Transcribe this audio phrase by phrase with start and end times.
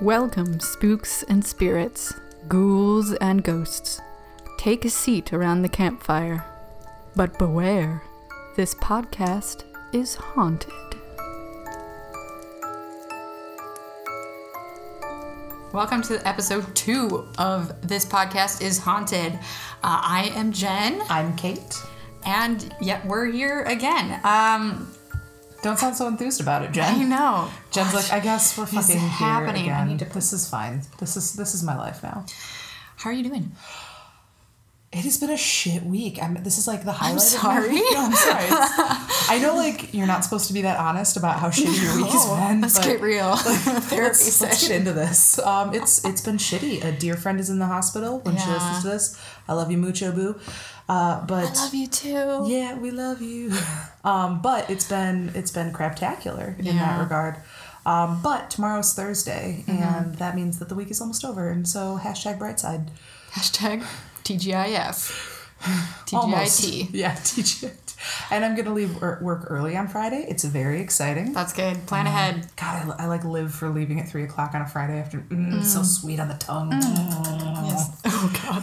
[0.00, 2.12] Welcome, spooks and spirits,
[2.48, 4.00] ghouls and ghosts.
[4.58, 6.44] Take a seat around the campfire.
[7.16, 8.02] But beware,
[8.56, 10.72] this podcast is haunted.
[15.72, 19.32] Welcome to episode two of This Podcast is Haunted.
[19.34, 19.38] Uh,
[19.82, 21.76] I am Jen, I'm Kate.
[22.26, 24.20] and yet we're here again.
[24.24, 24.93] Um,
[25.64, 26.84] Don't sound so enthused about it, Jen.
[27.00, 27.50] I know.
[27.70, 29.70] Jen's like, I guess we're fucking here happening?
[29.70, 29.88] I again.
[29.88, 30.82] need to- This is fine.
[31.00, 32.26] This is this is my life now.
[32.96, 33.50] How are you doing?
[34.92, 36.22] It has been a shit week.
[36.22, 36.34] I'm.
[36.44, 37.22] This is like the highlight.
[37.22, 37.64] sorry.
[37.66, 38.46] Of my, no, I'm sorry.
[39.30, 42.12] I know, like you're not supposed to be that honest about how shitty your week
[42.12, 42.60] has been.
[42.60, 43.34] Let's get real.
[43.36, 44.68] Therapy Let's, let's session.
[44.68, 45.38] get into this.
[45.40, 46.84] Um, it's it's been shitty.
[46.84, 49.20] A dear friend is in the hospital when she listens to this.
[49.48, 50.38] I love you mucho, boo.
[50.88, 52.44] Uh, but I love you too.
[52.46, 53.52] Yeah, we love you.
[54.04, 57.36] Um, but it's been it's been craptacular in that regard.
[57.86, 59.82] Um, but tomorrow's Thursday, Mm-hmm.
[59.82, 61.48] and that means that the week is almost over.
[61.48, 62.90] And so hashtag brightside.
[63.32, 63.82] Hashtag
[64.22, 65.30] TGIF.
[66.12, 66.64] Almost.
[66.64, 66.88] TGIT.
[66.92, 67.96] Yeah, TGIT.
[68.30, 70.26] And I'm gonna leave work early on Friday.
[70.28, 71.32] It's very exciting.
[71.32, 71.86] That's good.
[71.86, 72.46] Plan ahead.
[72.56, 75.20] God, I, I like live for leaving at three o'clock on a Friday after.
[75.20, 76.72] Mm, it's So sweet on the tongue.
[76.72, 78.02] Yes.
[78.04, 78.62] Oh God.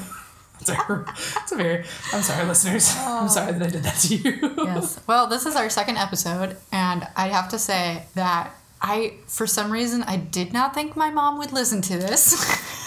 [0.62, 1.06] It's, a,
[1.42, 1.86] it's a very.
[2.14, 2.94] I'm sorry, listeners.
[2.98, 3.28] I'm oh.
[3.28, 4.54] sorry that I did that to you.
[4.58, 5.00] Yes.
[5.08, 9.72] Well, this is our second episode, and I have to say that I, for some
[9.72, 12.34] reason, I did not think my mom would listen to this.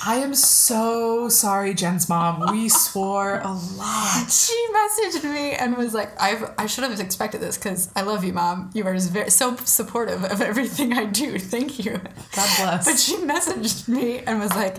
[0.06, 2.50] I am so sorry, Jen's mom.
[2.50, 4.28] We swore a lot.
[4.28, 8.25] she messaged me and was like, "I I should have expected this because I love
[8.25, 8.70] you, mom.
[8.75, 11.39] You are very so supportive of everything I do.
[11.39, 12.86] Thank you." God bless.
[12.86, 14.78] But she messaged me and was like,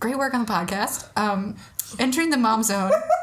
[0.00, 1.06] "Great work on the podcast.
[1.16, 1.56] Um,
[1.98, 2.92] entering the mom zone.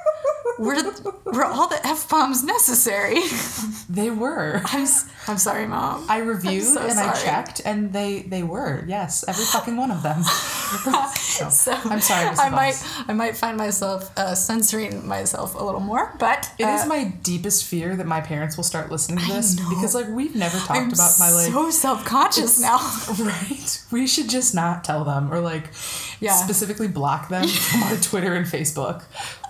[0.58, 0.78] Were
[1.26, 3.20] were all the f bombs necessary?"
[3.90, 4.62] They were.
[4.66, 4.86] I'm
[5.28, 6.06] I'm sorry, mom.
[6.10, 10.04] I reviewed so and I checked, and they they were yes, every fucking one of
[10.04, 10.24] them.
[11.38, 12.40] So, So I'm sorry, Mrs.
[12.40, 16.84] I might I might find myself uh, censoring myself a little more, but It is
[16.84, 20.36] uh, my deepest fear that my parents will start listening to this because like we've
[20.36, 22.80] never talked I'm about my like so self conscious now.
[23.20, 23.84] right.
[23.92, 25.70] We should just not tell them or like
[26.20, 26.34] Yeah.
[26.34, 29.04] specifically block them from our Twitter and Facebook.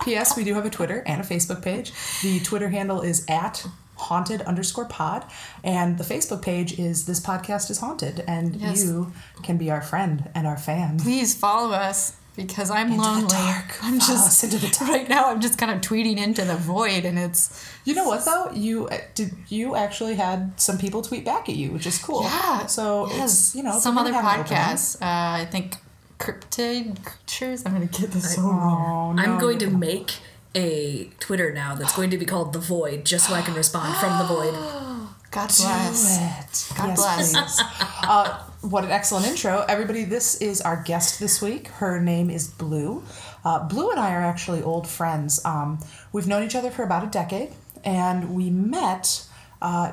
[0.04, 0.36] P.S.
[0.36, 1.92] We do have a Twitter and a Facebook page.
[2.22, 3.66] The Twitter handle is at
[3.96, 5.24] haunted underscore pod
[5.64, 8.84] and the facebook page is this podcast is haunted and Yes.
[8.84, 13.08] you can be our friend and our fan Please follow us because I'm Into the
[13.08, 13.26] lonely.
[13.28, 13.64] dark.
[13.82, 14.88] I'm Follow just us into the dark.
[14.92, 15.28] right now.
[15.30, 18.52] I'm just kind of tweeting into the void, and it's You know what though?
[18.52, 19.32] You uh, did.
[19.48, 22.22] You actually had some people tweet back at you, which is cool.
[22.22, 22.66] yeah.
[22.66, 23.24] So yes.
[23.48, 24.58] it's you know some other gonna have an opening.
[24.60, 24.94] podcasts.
[25.02, 25.74] Uh, I think
[26.20, 27.64] cryptid creatures.
[27.66, 29.10] I'm gonna get this so wrong.
[29.10, 29.22] Oh, no.
[29.22, 30.12] I'm going to make
[30.54, 33.96] a Twitter now that's going to be called The Void, just so I can respond
[33.96, 34.54] from the void.
[35.30, 36.18] God Do bless.
[36.18, 36.76] it.
[36.76, 37.62] God yes, bless.
[38.02, 40.04] uh, what an excellent intro, everybody!
[40.04, 41.68] This is our guest this week.
[41.68, 43.02] Her name is Blue.
[43.44, 45.44] Uh, Blue and I are actually old friends.
[45.44, 45.78] Um,
[46.12, 47.52] we've known each other for about a decade,
[47.84, 49.26] and we met
[49.60, 49.92] uh,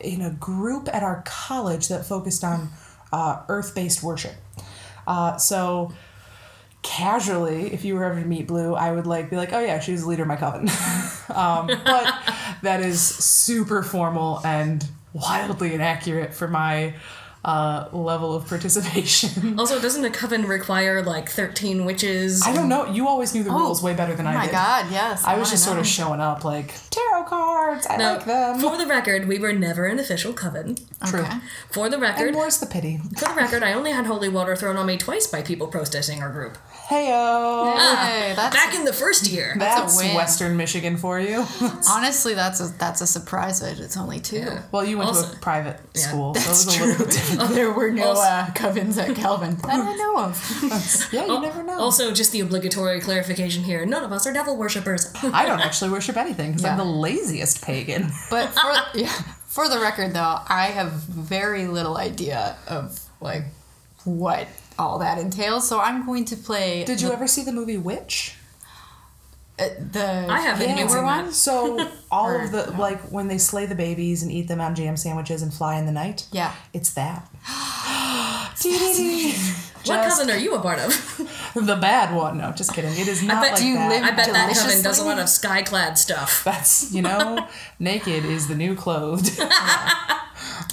[0.00, 2.70] in a group at our college that focused on
[3.12, 4.34] uh, earth-based worship.
[5.06, 5.92] Uh, so
[6.82, 9.80] casually, if you were ever to meet Blue, I would like be like, oh yeah,
[9.80, 10.68] she was the leader of my coven.
[11.34, 12.14] um, but
[12.62, 16.94] that is super formal and wildly inaccurate for my
[17.44, 19.30] uh, level of participation.
[19.58, 22.42] Also, doesn't a coven require like 13 witches?
[22.46, 22.86] I don't know.
[22.86, 24.32] You always knew the rules way better than I.
[24.32, 24.52] Oh I my did.
[24.52, 24.86] God!
[24.90, 25.24] Yes.
[25.24, 27.86] I was wanna just sort of showing up like tarot cards.
[27.88, 28.58] I Now, like them.
[28.60, 30.76] For the record, we were never an official coven.
[31.06, 31.20] True.
[31.20, 31.38] Okay.
[31.70, 32.98] For the And record, more's the pity.
[33.16, 36.20] for the record, I only had holy water thrown on me twice by people protesting
[36.22, 36.58] our group.
[36.88, 37.76] Heyo.
[37.78, 39.54] Hey, that's Back in the first year.
[39.56, 40.14] That's win.
[40.16, 41.44] Western Michigan for you.
[41.88, 44.46] honestly that's a that's a surprise that it's only two.
[44.72, 46.86] well, you went to a private Yeah, school, so it That's was a true.
[46.86, 47.50] little bit different.
[47.54, 51.10] there were no Also- uh, covens at Calvin that I know of.
[51.12, 51.78] Yeah, you never know.
[51.78, 55.12] Also, just the obligatory clarification here none of us are devil worshippers.
[55.22, 57.19] I don't actually worship anything because I'm the laziest
[57.62, 58.10] pagan.
[58.30, 59.08] But for yeah,
[59.46, 63.44] for the record, though, I have very little idea of like
[64.04, 64.46] what
[64.78, 65.68] all that entails.
[65.68, 66.84] So I'm going to play.
[66.84, 68.36] Did you the, ever see the movie Witch?
[69.58, 71.04] uh, the I haven't the seen newer that.
[71.24, 71.32] one?
[71.32, 74.74] So all Or- of the like when they slay the babies and eat them on
[74.74, 76.26] jam sandwiches and fly in the night.
[76.32, 76.54] Yeah.
[76.72, 77.28] It's that.
[79.84, 80.92] What coven are you a part of?
[81.54, 82.38] the bad one.
[82.38, 82.92] No, just kidding.
[82.92, 83.88] It is not I bet- like you that.
[83.88, 86.42] live- I bet that coven does a lot of skyclad stuff.
[86.44, 87.46] That's you know,
[87.78, 89.30] naked is the new clothed.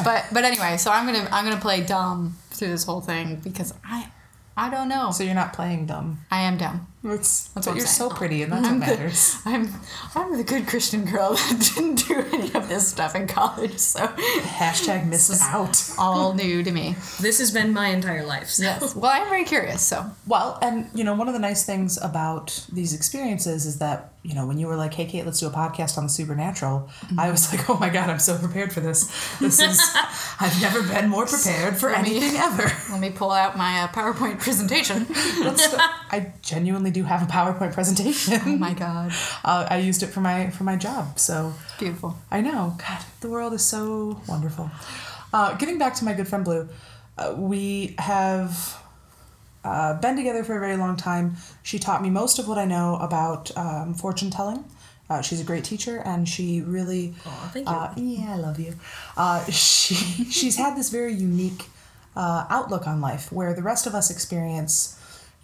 [0.04, 3.74] But but anyway, so I'm gonna I'm gonna play dumb through this whole thing because
[3.84, 4.12] I
[4.56, 5.12] I don't know.
[5.12, 6.20] so you're not playing dumb.
[6.30, 6.88] I am dumb.
[7.14, 8.10] It's, That's but what I'm you're saying.
[8.12, 9.38] so pretty, and that's what matters.
[9.46, 9.70] I'm
[10.16, 14.08] I'm the good Christian girl that didn't do any of this stuff in college, so
[14.08, 15.82] Hashtag missed out.
[15.98, 16.96] all new to me.
[17.22, 18.50] This has been my entire life.
[18.50, 18.64] So.
[18.64, 18.96] Yes.
[18.96, 22.66] Well, I'm very curious, so Well, and you know, one of the nice things about
[22.72, 25.52] these experiences is that you know when you were like, "Hey, Kate, let's do a
[25.52, 29.06] podcast on the supernatural," I was like, "Oh my god, I'm so prepared for this.
[29.40, 29.80] This is
[30.40, 33.82] I've never been more prepared for Let me- anything ever." let me pull out my
[33.82, 35.06] uh, PowerPoint presentation.
[35.10, 38.40] I genuinely do have a PowerPoint presentation.
[38.46, 39.12] oh my god,
[39.44, 42.18] Uh, I used it for my for my job, so beautiful.
[42.32, 42.76] I know.
[42.78, 44.70] God, the world is so wonderful.
[45.34, 46.68] Uh, getting back to my good friend Blue,
[47.18, 48.82] uh, we have
[49.64, 51.36] uh, been together for a very long time.
[51.64, 54.64] She taught me most of what I know about um, fortune telling.
[55.10, 57.14] Uh, she's a great teacher, and she really.
[57.26, 57.74] Aw, thank you.
[57.74, 58.74] Uh, yeah, I love you.
[59.16, 59.96] Uh, she
[60.38, 61.66] she's had this very unique
[62.16, 64.96] uh, outlook on life, where the rest of us experience.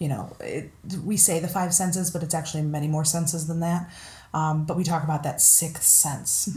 [0.03, 0.69] You know, it,
[1.05, 3.89] we say the five senses, but it's actually many more senses than that.
[4.33, 6.49] Um, but we talk about that sixth sense.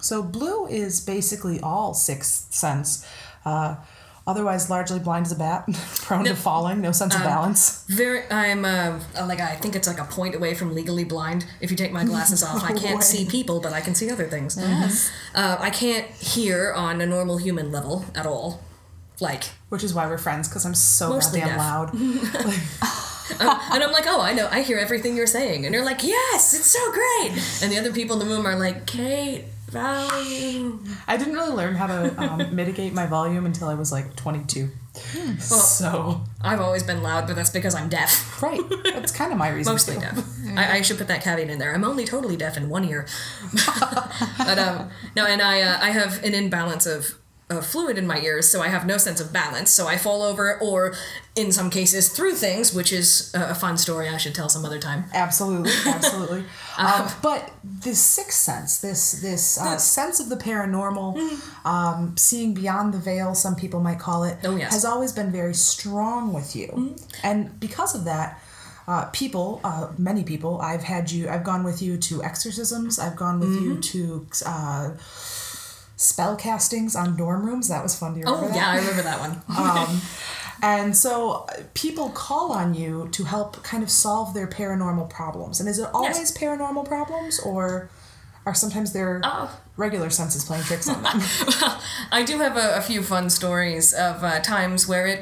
[0.00, 3.06] So blue is basically all sixth sense.
[3.44, 3.76] Uh,
[4.26, 5.68] otherwise, largely blind as a bat,
[6.02, 7.84] prone to falling, no sense of balance.
[7.88, 11.46] Very, I'm uh, like I think it's like a point away from legally blind.
[11.60, 14.26] If you take my glasses off, I can't see people, but I can see other
[14.26, 14.56] things.
[14.58, 15.12] Yes.
[15.36, 18.64] Uh, I can't hear on a normal human level at all.
[19.20, 21.58] Like, Which is why we're friends, because I'm so goddamn deaf.
[21.58, 21.94] loud.
[23.40, 26.02] um, and I'm like, oh, I know, I hear everything you're saying, and you're like,
[26.02, 27.30] yes, it's so great.
[27.62, 30.84] And the other people in the room are like, Kate, volume.
[31.06, 34.70] I didn't really learn how to um, mitigate my volume until I was like 22.
[35.14, 38.42] Well, so, I've always been loud, but that's because I'm deaf.
[38.42, 38.60] right.
[38.84, 39.72] That's kind of my reason.
[39.72, 40.00] Mostly too.
[40.00, 40.24] deaf.
[40.56, 41.72] I, I should put that caveat in there.
[41.72, 43.06] I'm only totally deaf in one ear.
[44.38, 47.14] but um, no, and I uh, I have an imbalance of.
[47.50, 49.70] Of fluid in my ears, so I have no sense of balance.
[49.72, 50.94] So I fall over, or
[51.34, 54.78] in some cases, through things, which is a, fun story I should tell some other
[54.78, 55.04] time.
[55.14, 56.40] Absolutely, absolutely.
[56.76, 57.04] Uh-huh.
[57.04, 61.16] um, but this sixth sense, this this uh, sense of the paranormal,
[61.64, 64.66] um, seeing beyond the veil, some people might call it, Oh, yes.
[64.66, 64.74] Mm-hmm.
[64.74, 68.42] has always been very strong with you, and because of that.
[68.90, 73.16] Uh, people, uh, many people, I've had you, I've gone with you to exorcisms, I've
[73.16, 73.80] gone with you Mm-hmm.
[73.80, 74.90] to uh,
[75.98, 77.68] spell castings on dorm rooms.
[77.68, 78.14] That was fun.
[78.14, 78.56] Do you remember Oh that?
[78.56, 79.42] yeah, I remember that one.
[79.58, 80.00] Um,
[80.62, 85.60] and so people call on you to help kind of solve their paranormal problems.
[85.60, 87.90] And is it always paranormal problems or
[88.46, 89.60] are sometimes their Oh.
[89.76, 91.20] regular senses playing tricks on them?
[92.10, 95.20] I do have a, a few fun stories of uh, times where it.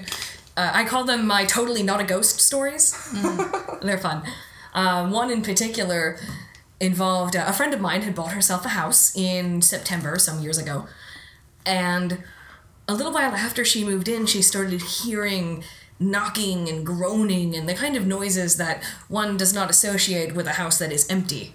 [0.57, 2.95] Uh, I call them my totally not a ghost stories.
[3.83, 4.23] They're fun.
[4.73, 6.19] Um, one in particular
[6.81, 10.59] involved uh, a friend of mine had bought herself a house in September some years
[10.59, 10.87] ago,
[11.65, 12.23] and
[12.89, 15.65] a little while after she moved in, she started hearing
[15.99, 20.53] knocking and groaning and the kind of noises that one does not associate with a
[20.53, 21.55] house that is empty.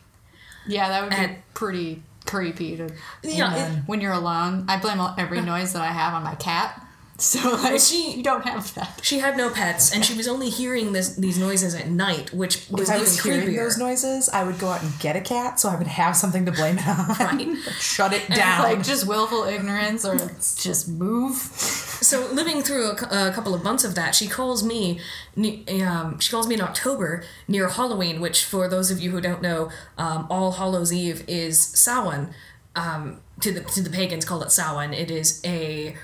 [0.68, 2.90] Yeah, that would be pretty creepy to
[3.24, 4.66] Yeah, it- when you're alone.
[4.68, 6.86] I blame every noise that I have on my cat.
[7.22, 9.00] So like, she- you don't have that.
[9.04, 12.68] She had no pets, and she was only hearing this these noises at night, which
[12.70, 13.58] was if I even was hearing creepier.
[13.58, 16.46] those noises, I would go out and get a cat so I would have something
[16.48, 17.08] to blame it on.
[17.20, 17.58] Right.
[17.80, 18.64] Shut it down.
[18.64, 21.36] Like just willful ignorance or just move.
[21.36, 25.00] So living through a, a couple of months of that, she calls me.
[25.38, 29.42] Um, she calls me in October near Halloween, which for those of you who don't
[29.44, 32.34] know, um, All Hallows Eve is Samhain.
[32.75, 34.94] Um, to the to the pagans, called it Samhain.
[34.94, 35.96] It is a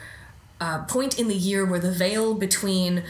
[0.59, 3.03] uh, point in the year where the veil between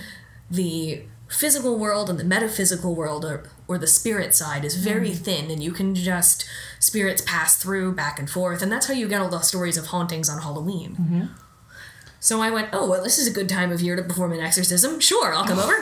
[0.49, 5.51] the physical world and the metaphysical world or, or the spirit side is very thin
[5.51, 6.45] and you can just
[6.79, 9.87] spirits pass through back and forth and that's how you get all the stories of
[9.87, 11.29] hauntings on halloween
[12.27, 14.41] so i went oh well this is a good time of year to perform an
[14.47, 15.75] exorcism sure i'll come over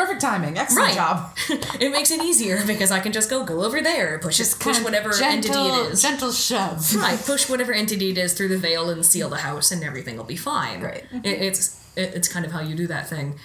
[0.00, 0.56] Perfect timing.
[0.56, 0.94] Excellent Right.
[0.94, 1.36] job.
[1.84, 4.80] it makes it easier because i can just go go over there push it, push
[4.86, 6.94] whatever gentle, entity it is Gentle shove.
[6.96, 10.16] Right, push whatever entity it is through the veil and seal the house, and everything
[10.16, 10.80] will be fine.
[10.80, 11.04] Right.
[11.30, 11.62] It, it's
[11.96, 13.36] it, it's kind of how you do that thing,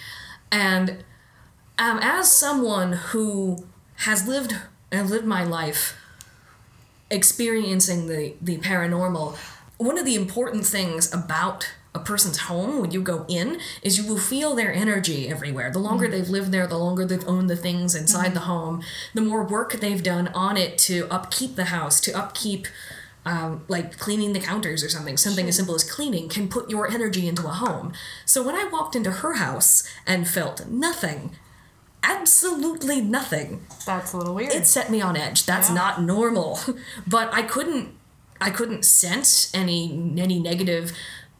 [0.50, 0.86] and
[1.78, 3.66] um, as someone who
[4.06, 4.52] has lived
[4.92, 5.82] and lived my life
[7.10, 9.36] experiencing the the paranormal,
[9.78, 14.06] one of the important things about a person's home when you go in is you
[14.06, 15.70] will feel their energy everywhere.
[15.70, 18.82] The longer they've lived there, the longer they've owned the things inside the home,
[19.14, 22.66] the more work they've done on it to upkeep the house, to upkeep
[23.24, 26.90] um, like cleaning the counters or something, something as simple as cleaning can put your
[26.90, 27.92] energy into a home.
[28.26, 31.30] So when I walked into her house and felt nothing,
[32.02, 34.52] absolutely nothing, That's a little weird.
[34.52, 35.46] it set me on edge.
[35.46, 35.74] That's Yeah.
[35.76, 36.58] not normal.
[37.06, 37.94] But I couldn't
[38.40, 40.92] I couldn't sense any any negative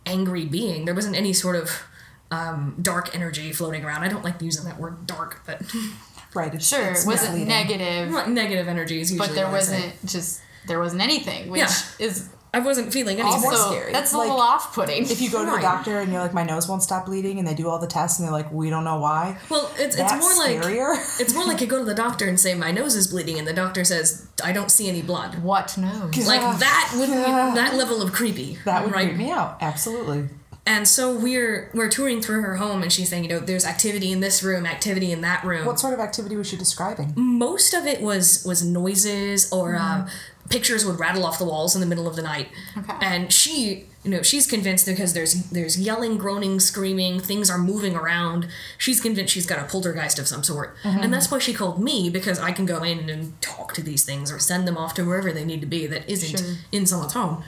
[0.06, 0.84] angry being.
[0.84, 1.82] There wasn't any sort of
[2.30, 4.02] um, dark energy floating around.
[4.02, 5.62] I don't like using that word dark, but
[6.34, 6.52] Right.
[6.52, 9.60] It's, Sure, it's it wasn't negative, Right, Negative energy is usually but there what I
[9.64, 9.74] say.
[9.86, 11.70] wasn't just there wasn't anything, which Yeah.
[11.98, 13.40] is I wasn't feeling anything.
[13.42, 13.92] more also scary.
[13.92, 15.02] that's a Like, little off-putting.
[15.10, 17.46] If you go to the doctor and you're like, my nose won't stop bleeding, and
[17.48, 19.36] they do all the tests and they're like, we don't know why.
[19.50, 20.58] Well, it's, it's That's more like
[21.20, 23.46] it's more like you go to the doctor and say my nose is bleeding, and
[23.46, 25.42] the doctor says I don't see any blood.
[25.42, 26.26] what knows?
[26.26, 26.56] Like Yeah.
[26.58, 27.52] that would be Yeah.
[27.54, 28.58] that level of creepy.
[28.64, 29.06] That would right?
[29.08, 29.58] creep me out.
[29.60, 30.28] Absolutely.
[30.66, 34.10] And so we're we're touring through her home, and she's saying, you know, there's activity
[34.10, 35.66] in this room, activity in that room.
[35.66, 37.12] What sort of activity was she describing?
[37.16, 40.06] Most of it was was noises or um,
[40.50, 42.48] pictures would rattle off the walls in the middle of the night.
[42.76, 42.92] Okay.
[43.00, 47.96] And she, you know, she's convinced because there's there's yelling, groaning, screaming, things are moving
[47.96, 48.48] around.
[48.78, 51.00] She's convinced she's got a poltergeist of some sort, mm-hmm.
[51.00, 54.04] and that's why she called me because I can go in and talk to these
[54.04, 56.56] things or send them off to wherever they need to be that isn't Sure.
[56.72, 57.42] in someone's home.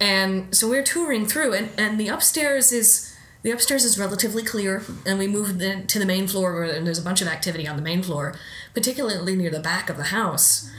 [0.00, 4.82] And so we're touring through, and, and the upstairs is the upstairs is relatively clear,
[5.04, 7.66] and we move the, to the main floor where and there's a bunch of activity
[7.66, 8.34] on the main floor,
[8.74, 10.70] particularly near the back of the house.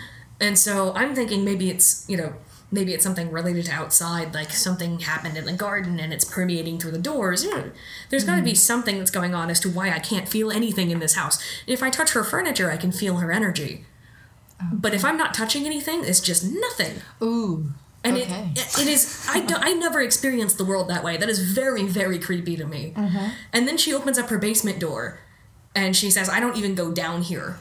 [0.43, 2.33] And so I'm thinking maybe it's you know
[2.69, 6.79] maybe it's something related to outside, like something happened in the garden and it's permeating
[6.79, 7.45] through the doors.
[8.09, 8.57] There's got to be mm-hmm.
[8.57, 11.41] something that's going on as to why I can't feel anything in this house.
[11.67, 13.85] If I touch her furniture, I can feel her energy.
[14.59, 14.69] Oh.
[14.73, 16.95] But if I'm not touching anything, it's just nothing.
[17.21, 17.71] Ooh.
[18.03, 18.51] And Okay.
[18.55, 21.15] it, it, is, I, don't, I never experienced the world that way.
[21.15, 22.93] That is very, very creepy to me.
[22.97, 23.27] Mm-hmm.
[23.53, 25.19] And then she opens up her basement door
[25.75, 27.59] and she says, I don't even go down here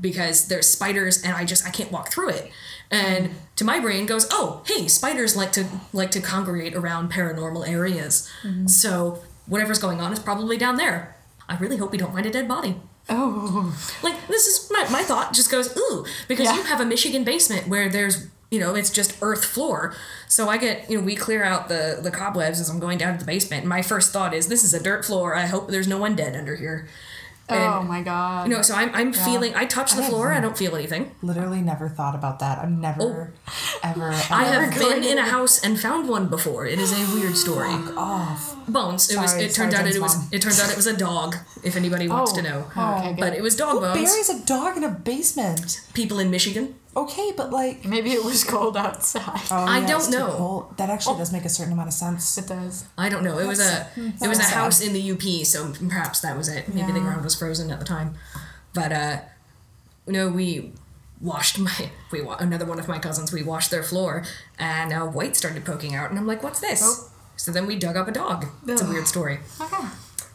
[0.00, 2.50] because there's spiders and I just, I can't walk through it.
[2.90, 7.66] And to my brain goes, oh, hey, spiders like to, like to congregate around paranormal
[7.68, 8.28] areas.
[8.42, 8.66] Mm-hmm.
[8.66, 11.16] So whatever's going on is probably down there.
[11.48, 12.76] I really hope we don't find a dead body.
[13.08, 13.76] Oh.
[14.02, 16.56] Like this is my, my thought just goes ooh because Yeah.
[16.56, 19.94] you have a Michigan basement where there's you know it's just earth floor.
[20.28, 23.14] So I get you know we clear out the the cobwebs as I'm going down
[23.14, 23.62] to the basement.
[23.62, 25.34] And my first thought is this is a dirt floor.
[25.34, 26.86] I hope there's no one dead under here.
[27.56, 28.48] Oh my god.
[28.48, 29.54] You know, so I'm I'm feeling.
[29.54, 30.32] I touch the I floor.
[30.32, 31.12] I don't feel anything.
[31.22, 32.58] Literally never thought about that.
[32.58, 33.06] I've never, oh.
[33.08, 33.32] ever,
[33.82, 34.10] ever.
[34.12, 34.26] Oh.
[34.30, 36.66] I have going been in a house and found one before.
[36.66, 37.70] It is a weird story.
[37.96, 38.56] off.
[38.68, 39.10] Bones.
[39.10, 39.30] It was.
[39.32, 40.16] Sorry, It turned sorry, out it was.
[40.16, 40.28] mom.
[40.32, 41.36] It turned out it was a dog.
[41.64, 42.36] If anybody wants Oh.
[42.36, 42.66] to know.
[42.76, 43.20] Oh, okay, good.
[43.20, 43.94] But it was dog Who bones.
[44.10, 45.80] buries a dog in a basement?
[45.94, 46.74] People in Michigan.
[46.94, 47.84] Okay, but like.
[47.84, 49.40] Maybe it was cold outside.
[49.50, 50.74] Oh, I yeah, don't know.
[50.76, 52.36] That actually does make a certain amount of sense.
[52.36, 52.84] It does.
[52.98, 53.38] I don't know.
[53.38, 54.88] It was a it was a house sad.
[54.88, 56.72] in the UP, so perhaps that was it.
[56.74, 58.14] Maybe the ground was frozen at the time.
[58.74, 59.20] But uh
[60.06, 60.72] you know, we
[61.20, 64.24] washed my we wa- another one of my cousins, we washed their floor
[64.58, 67.10] and uh, white started poking out and I'm like, "What's this?" Oh.
[67.36, 68.46] So then we dug up a dog.
[68.66, 69.40] It's a weird story.
[69.60, 69.88] Okay.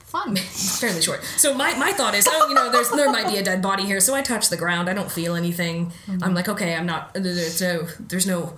[0.07, 0.35] Fun.
[0.79, 1.23] Fairly short.
[1.37, 3.83] So my, my thought is, oh, you know, there's there might be a dead body
[3.83, 3.99] here.
[3.99, 4.89] So I touch the ground.
[4.89, 5.91] I don't feel anything.
[6.07, 6.23] Mm-hmm.
[6.23, 7.13] I'm like, okay, I'm not.
[7.13, 8.57] There's no there's no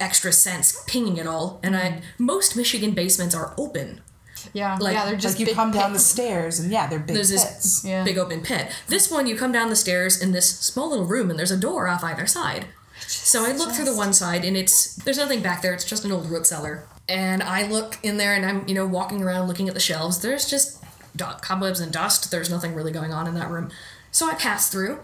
[0.00, 1.60] extra sense pinging at all.
[1.62, 4.00] And I most Michigan basements are open.
[4.54, 4.78] Yeah.
[4.80, 7.30] Like- yeah, they're just Like you come down the stairs, and yeah, they're big There's
[7.30, 7.42] pits.
[7.82, 8.02] this Yeah.
[8.02, 8.72] big open pit.
[8.88, 11.58] This one, you come down the stairs in this small little room, and there's a
[11.58, 12.64] door off either side.
[13.06, 15.74] So I look through the one side, and it's there's nothing back there.
[15.74, 16.86] It's just an old root cellar.
[17.10, 20.22] And I look in there, and I'm you know walking around looking at the shelves.
[20.22, 20.82] There's just
[21.42, 22.30] cobwebs and dust.
[22.30, 23.70] There's nothing really going on in that room.
[24.12, 25.00] So I pass through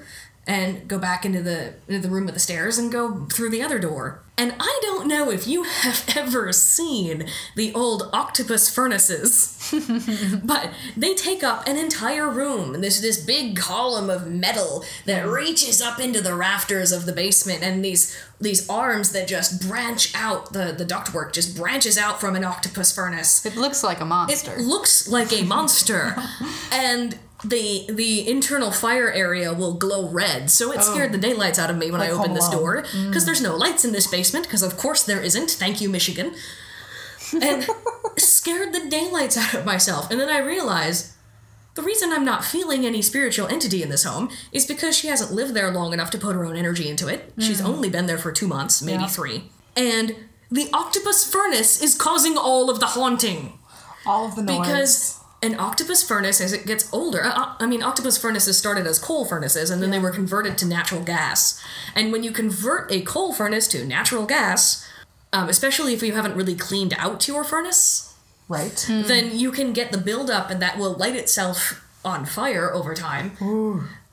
[0.46, 3.62] and go back into the into the room with the stairs and go through the
[3.62, 4.22] other door.
[4.38, 9.54] And I don't know if you have ever seen the old octopus furnaces.
[10.44, 12.74] But they take up an entire room.
[12.74, 17.12] And there's this big column of metal that reaches up into the rafters of the
[17.12, 20.52] basement, and these these arms that just branch out.
[20.52, 23.44] The the ductwork just branches out from an octopus furnace.
[23.44, 24.54] It looks like a monster.
[24.54, 26.16] It looks like a monster,
[26.72, 30.50] and the the internal fire area will glow red.
[30.50, 30.82] So it oh.
[30.82, 33.26] scared the daylights out of me when I opened this door because mm.
[33.26, 34.46] there's no lights in this basement.
[34.46, 35.50] Because of course there isn't.
[35.50, 36.34] Thank you, Michigan.
[37.40, 37.66] And
[38.16, 40.10] scared the daylights out of myself.
[40.10, 41.12] And then I realized
[41.74, 45.32] the reason I'm not feeling any spiritual entity in this home is because she hasn't
[45.32, 47.32] lived there long enough to put her own energy into it.
[47.38, 47.66] She's mm.
[47.66, 49.08] only been there for two months, maybe Yeah.
[49.08, 49.50] three.
[49.76, 50.16] And
[50.50, 53.58] the octopus furnace is causing all of the haunting
[54.06, 54.58] All of the noise.
[54.58, 57.22] because an octopus furnace as it gets older.
[57.24, 60.66] Uh, i mean octopus furnaces started as coal furnaces and then they were converted to
[60.66, 61.62] natural gas.
[61.94, 64.86] And when you convert a coal furnace to natural gas
[65.32, 68.14] um, especially if you haven't really cleaned out your furnace
[68.48, 68.84] right.
[68.88, 73.32] then you can get the buildup and that will light itself on fire over time.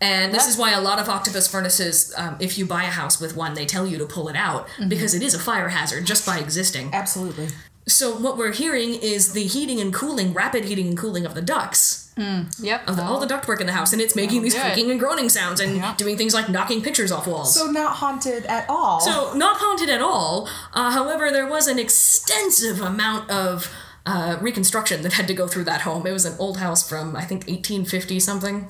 [0.02, 3.22] And this is why a lot of octopus furnaces um, if you buy a house
[3.22, 6.06] with one they tell you to pull it out because it is a fire hazard
[6.06, 6.90] just by existing.
[6.94, 7.48] Absolutely.
[7.88, 11.42] So what we're hearing is the heating and cooling, rapid heating and cooling of the
[11.42, 12.12] ducts,
[12.60, 12.88] yep.
[12.88, 15.30] of the, all the ductwork in the house, and it's making these creaking and groaning
[15.30, 15.94] sounds and Yeah.
[15.98, 17.54] doing things like knocking pictures off walls.
[17.54, 19.02] So not haunted at all.
[19.02, 20.48] So not haunted at all.
[20.74, 23.70] Uh, however, there was an extensive amount of
[24.06, 26.06] uh, reconstruction that had to go through that home.
[26.06, 28.62] It was an old house from I think 1850 something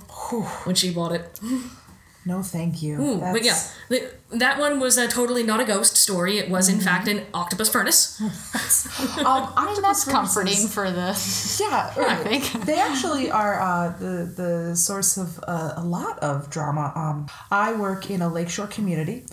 [0.64, 1.40] when she bought it.
[2.26, 3.02] No, thank you.
[3.02, 6.38] Ooh, but yeah, the, that one was uh, totally not a ghost story.
[6.38, 6.86] It was in Mm-hmm.
[6.86, 8.22] fact an octopus furnace.
[9.20, 11.64] Um, I mean, that's octopus comforting furnaces- for the.
[11.64, 12.42] Yeah, right.
[12.42, 12.66] think.
[12.66, 16.92] they actually are uh, the the source of uh, a lot of drama.
[16.96, 19.26] Um, I work in a lakeshore community,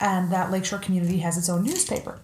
[0.00, 2.20] and that lakeshore community has its own newspaper.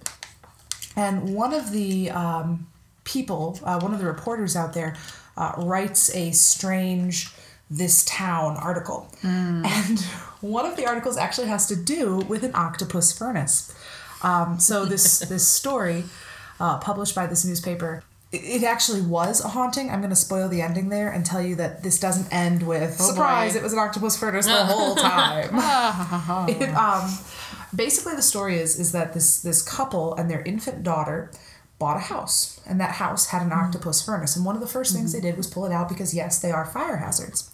[0.96, 2.66] And one of the um,
[3.04, 4.96] people, uh, one of the reporters out there,
[5.36, 7.32] uh, writes a strange
[7.70, 10.00] "This Town" article, and
[10.40, 13.74] one of the articles actually has to do with an octopus furnace.
[14.22, 16.04] Um, so this this story,
[16.58, 19.90] uh, published by this newspaper, it, actually was a haunting.
[19.90, 22.94] I'm going to spoil the ending there and tell you that this doesn't end with
[23.00, 23.54] surprise.
[23.54, 23.58] boy.
[23.58, 25.50] It was an octopus furnace the whole time.
[26.48, 27.10] It, um,
[27.74, 31.30] basically, the story is is that this this couple and their infant daughter
[31.78, 34.36] bought a house, and that house had an octopus furnace.
[34.36, 36.52] And one of the 1st things they did was pull it out because yes, they
[36.52, 37.50] are fire hazards.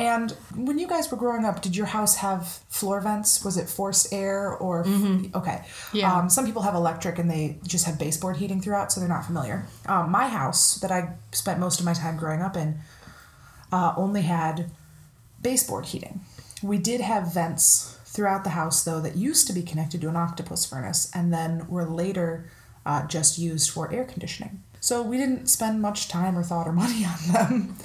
[0.00, 3.44] And when you guys were growing up, did your house have floor vents?
[3.44, 4.86] Was it forced air or
[5.34, 5.62] okay?
[5.92, 6.16] Yeah.
[6.16, 9.26] Um, some people have electric and they just have baseboard heating throughout, so they're not
[9.26, 9.66] familiar.
[9.86, 12.78] Um, my house that I spent most of my time growing up in
[13.72, 14.70] uh, only had
[15.42, 16.20] baseboard heating.
[16.62, 20.16] We did have vents throughout the house, though, that used to be connected to an
[20.16, 22.50] octopus furnace and then were later
[22.86, 24.62] uh, just used for air conditioning.
[24.80, 27.76] So we didn't spend much time or thought or money on them.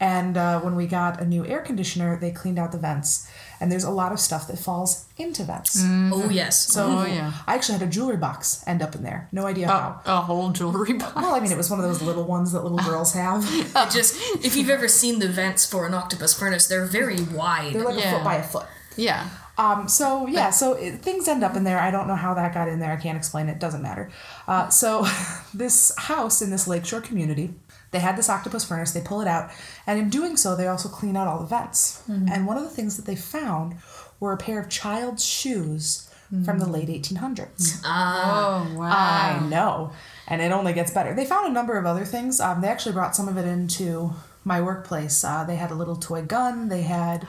[0.00, 3.28] And uh, when we got a new air conditioner, they cleaned out the vents.
[3.60, 5.80] And there's a lot of stuff that falls into vents.
[5.80, 6.58] Oh yes.
[6.72, 7.32] So Oh, yeah.
[7.46, 9.28] I actually had a jewelry box end up in there.
[9.30, 10.00] No idea how.
[10.04, 11.14] A whole jewelry box.
[11.14, 13.44] Well, I mean, it was one of those little ones that little girls have.
[13.48, 17.74] It just if you've ever seen the vents for an octopus furnace, they're very wide.
[17.74, 18.66] They're like a foot by a foot.
[18.96, 19.28] Yeah.
[19.62, 21.78] Um, so yeah, so it, things end up in there.
[21.78, 22.92] I don't know how that got in there.
[22.92, 23.58] I can't explain it.
[23.58, 24.10] Doesn't matter.
[24.48, 25.06] Uh, so
[25.54, 27.54] this house in this lakeshore community,
[27.90, 28.92] they had this octopus furnace.
[28.92, 29.50] They pull it out,
[29.86, 32.02] and in doing so, they also clean out all the vents.
[32.08, 33.76] And one of the things that they found
[34.20, 36.08] were a pair of child's shoes
[36.44, 37.82] from the late 1800s.
[37.84, 38.90] Oh wow.
[38.90, 39.92] I know.
[40.26, 41.14] And it only gets better.
[41.14, 42.40] They found a number of other things.
[42.40, 45.22] Um, they actually brought some of it into my workplace.
[45.24, 46.70] Uh, they had a little toy gun.
[46.70, 47.26] They had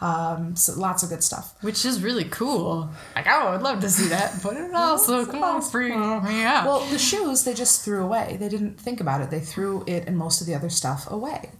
[0.00, 1.54] um, so lots of good stuff.
[1.60, 2.90] Which is really cool.
[3.16, 6.42] Like oh, I would love to see that, but it also kind of freaks me
[6.44, 6.66] out.
[6.66, 8.36] Well, the shoes they just threw away.
[8.38, 9.30] They didn't think about it.
[9.30, 11.50] They threw it and most of the other stuff away.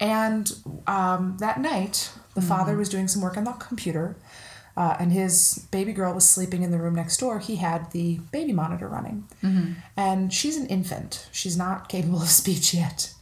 [0.00, 0.50] And
[0.86, 4.16] um, that night, the father was doing some work on the computer,
[4.76, 7.38] uh, and his baby girl was sleeping in the room next door.
[7.38, 9.28] He had the baby monitor running,
[9.96, 11.28] and she's an infant.
[11.32, 13.12] She's not capable of speech yet.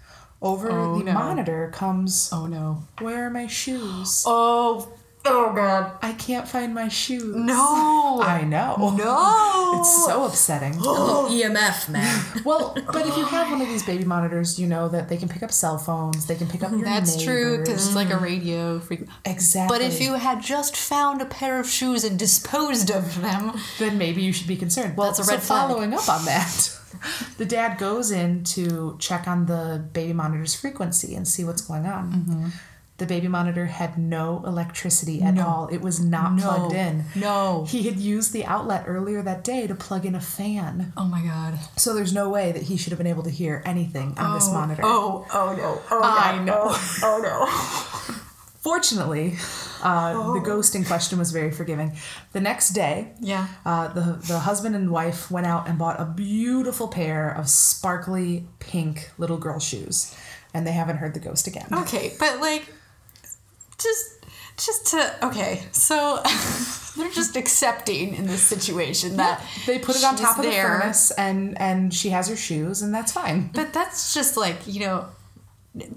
[0.41, 1.13] Over Oh, the no.
[1.15, 2.85] monitor comes, oh no.
[3.01, 4.23] "Where are my shoes?
[4.27, 4.89] Oh.
[5.31, 5.93] Oh god.
[6.03, 8.21] I can't find my shoes." No.
[8.23, 8.95] I know.
[8.97, 9.81] No.
[9.81, 10.75] It's so upsetting.
[10.81, 12.25] Oh, EMF, man.
[12.45, 15.29] Well, but if you have one of these baby monitors, you know that they can
[15.29, 16.27] pick up cell phones.
[16.27, 19.13] They can pick up your That's true because it's like a radio frequency.
[19.25, 19.77] exactly.
[19.79, 23.99] But if you had just found a pair of shoes and disposed of them, then
[23.99, 24.97] maybe you should be concerned.
[24.97, 25.69] Well, That's a so red flag.
[25.69, 26.77] following up on that,
[27.39, 31.87] the dad goes in to check on the baby monitor's frequency and see what's going
[31.87, 32.13] on.
[32.13, 32.49] Mm-hmm.
[32.99, 35.69] The baby monitor had no electricity at all.
[35.69, 36.43] It was not No.
[36.43, 37.05] plugged in.
[37.15, 37.65] No.
[37.69, 40.93] He had used the outlet earlier that day to plug in a fan.
[40.97, 41.61] oh my god.
[41.77, 44.49] So there's no way that he should have been able to hear anything on this
[44.49, 44.83] monitor.
[44.85, 45.81] Oh, oh no.
[45.93, 46.45] Oh, I God.
[46.45, 46.65] know.
[47.05, 48.15] Oh no.
[48.61, 49.37] Fortunately,
[49.83, 51.97] uh, the ghost in question was very forgiving.
[52.33, 53.47] The next day, Yeah.
[53.65, 58.47] uh, the the husband and wife went out and bought a beautiful pair of sparkly
[58.59, 60.15] pink little girl shoes,
[60.53, 61.69] and they haven't heard the ghost again.
[61.73, 62.67] Okay, but like,
[63.81, 66.21] just, just to okay, so
[66.97, 70.81] they're just accepting in this situation that They put it on top of the there.
[70.81, 73.51] furnace, and and she has her shoes, and that's fine.
[73.55, 75.07] But that's just like you know,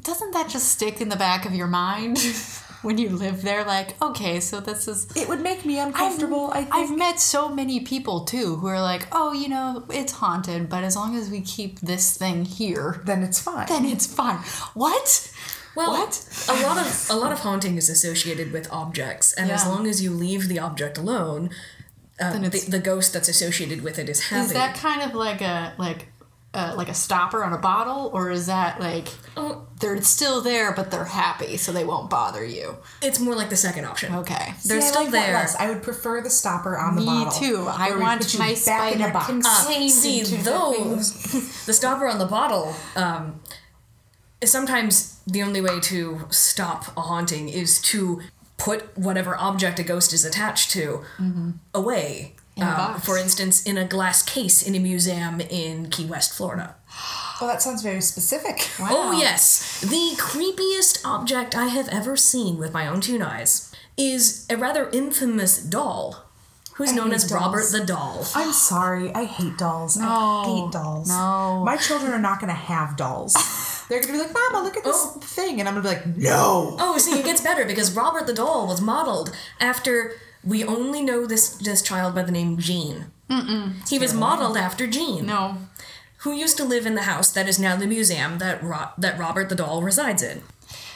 [0.04, 2.20] doesn't that just stick in the back of your mind
[2.84, 3.64] when you live there?
[3.66, 5.08] Like, okay, so this is.
[5.16, 6.52] It would make me uncomfortable.
[6.54, 6.76] I think.
[6.76, 10.84] I've met so many people too who are like, oh, you know, it's haunted, but
[10.84, 13.66] as long as we keep this thing here, then it's fine.
[13.68, 14.38] then it's fine.
[14.76, 15.32] What?
[15.76, 16.46] Well, What?
[16.50, 20.02] a lot of a lot of haunting is associated with objects, and as long as
[20.04, 21.50] you leave the object alone,
[22.20, 24.46] uh, Then the, the ghost that's associated with it is happy.
[24.46, 26.08] Is that kind of like a like
[26.54, 29.08] uh, like a stopper on a bottle, or is that like
[29.38, 29.66] Oh.
[29.80, 32.76] they're still there but they're happy so they won't bother you?
[33.02, 34.14] It's more like the second option.
[34.16, 34.54] Okay.
[34.66, 35.48] They're See, I still like there.
[35.58, 37.42] I would prefer the stopper on the Me bottle.
[37.42, 37.66] Me too.
[37.70, 39.28] I want my back in a spider box.
[39.28, 42.76] contained See into the those the stopper on the bottle.
[42.98, 43.40] Um,
[44.42, 48.22] is sometimes the only way to stop a haunting is to
[48.58, 51.02] put whatever object a ghost is attached to
[51.74, 52.34] away.
[52.58, 52.62] Mm-hmm.
[52.62, 56.34] In a Um, for instance, in a glass case in a museum in Key West,
[56.34, 56.76] Florida.
[57.40, 58.70] Well, that sounds very specific.
[58.80, 59.80] Oh, yes.
[59.82, 64.90] The creepiest object I have ever seen with my own two eyes is a rather
[64.90, 66.26] infamous doll
[66.74, 68.26] who's I known as Robert the Doll.
[68.36, 69.14] I'm sorry.
[69.14, 69.98] I hate dolls.
[69.98, 70.44] I No.
[70.66, 71.08] hate dolls.
[71.10, 71.64] No.
[71.66, 73.34] My children are not going to have dolls.
[73.92, 75.20] They're going to be like, Mama, look at this Oh.
[75.22, 75.60] thing.
[75.60, 76.78] And I'm going to be like, no.
[76.80, 80.14] Oh, see, it gets better because Robert the Doll was modeled after.
[80.44, 83.08] We only know this this child by the name Gene.
[83.30, 83.88] Mm-mm.
[83.90, 85.58] He was modeled after Gene, No.
[86.20, 89.20] who used to live in the house that is now the museum that Ro- that
[89.20, 90.42] Robert the Doll resides in,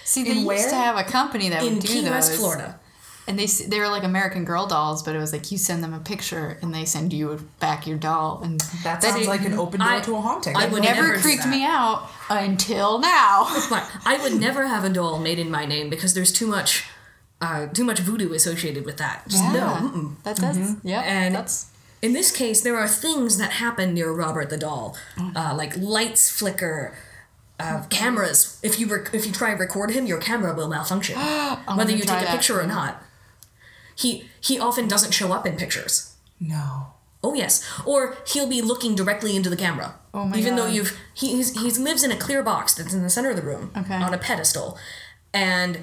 [0.06, 0.70] See, they In used where?
[0.70, 2.12] to have a company that in would do Key those.
[2.12, 2.80] West, Florida.
[3.28, 5.94] And they they were like American Girl dolls, but it was like you send them
[5.94, 9.80] a picture and they send you back your doll, and That sounds like an open
[9.80, 10.56] door I- to a haunting.
[10.56, 13.46] I I've would never never never creeped me out until now.
[14.06, 16.86] I would never have a doll made in my name because there's too much,
[17.42, 19.24] uh, too much voodoo associated with that.
[19.28, 19.60] Just no.
[19.82, 20.22] mm-mm.
[20.24, 20.76] That does.
[20.84, 21.02] Yeah.
[21.02, 21.72] And that's
[22.04, 24.96] in this case, there are things that happen near Robert the doll,
[25.36, 26.96] uh, like lights flicker,
[27.60, 28.60] uh, cameras.
[28.62, 31.18] If you rec- if you try and record him, your camera will malfunction,
[31.76, 32.30] whether you take a that.
[32.30, 33.02] picture or not.
[33.96, 36.16] He he often doesn't show up in pictures.
[36.40, 36.88] No.
[37.24, 39.96] Oh yes, or he'll be looking directly into the camera.
[40.14, 43.02] Oh my Even though you've he he's, he lives in a clear box that's in
[43.02, 43.96] the center of the room Okay.
[43.96, 44.78] on a pedestal,
[45.34, 45.80] and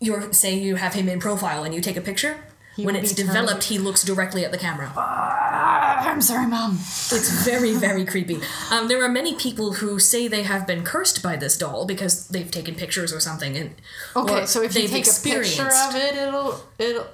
[0.00, 2.36] you're say you have him in profile and you take a picture.
[2.76, 4.92] He when it's developed, he looks directly at the camera.
[4.96, 6.72] Ah, I'm sorry, mom.
[6.72, 8.40] It's very, very creepy.
[8.72, 12.26] Um, there are many people who say they have been cursed by this doll because
[12.28, 13.56] they've taken pictures or something.
[13.56, 13.74] And
[14.16, 17.06] Okay, so if you take a picture of it, it'll it'll.